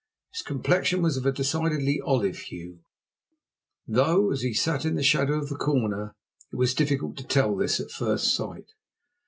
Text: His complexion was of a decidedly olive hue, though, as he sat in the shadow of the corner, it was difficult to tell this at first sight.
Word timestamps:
His 0.31 0.41
complexion 0.41 1.03
was 1.03 1.15
of 1.15 1.27
a 1.27 1.31
decidedly 1.31 2.01
olive 2.03 2.39
hue, 2.39 2.79
though, 3.87 4.31
as 4.31 4.41
he 4.41 4.51
sat 4.51 4.83
in 4.83 4.95
the 4.95 5.03
shadow 5.03 5.35
of 5.37 5.49
the 5.49 5.55
corner, 5.55 6.15
it 6.51 6.55
was 6.55 6.73
difficult 6.73 7.17
to 7.17 7.23
tell 7.23 7.55
this 7.55 7.79
at 7.79 7.91
first 7.91 8.33
sight. 8.33 8.71